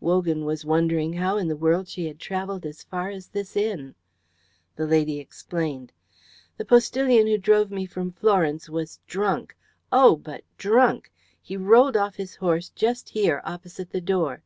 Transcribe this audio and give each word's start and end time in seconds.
Wogan 0.00 0.46
was 0.46 0.64
wondering 0.64 1.12
how 1.12 1.36
in 1.36 1.46
the 1.46 1.58
world 1.58 1.88
she 1.88 2.06
had 2.06 2.18
travelled 2.18 2.64
as 2.64 2.82
far 2.82 3.10
as 3.10 3.28
this 3.28 3.54
inn. 3.54 3.94
The 4.76 4.86
lady 4.86 5.18
explained. 5.20 5.92
"The 6.56 6.64
postillion 6.64 7.26
who 7.26 7.36
drove 7.36 7.70
me 7.70 7.84
from 7.84 8.10
Florence 8.10 8.70
was 8.70 9.00
drunk 9.06 9.54
oh, 9.92 10.16
but 10.16 10.42
drunk! 10.56 11.12
He 11.42 11.58
rolled 11.58 11.98
off 11.98 12.14
his 12.14 12.36
horse 12.36 12.70
just 12.70 13.10
here, 13.10 13.42
opposite 13.44 13.90
the 13.90 14.00
door. 14.00 14.42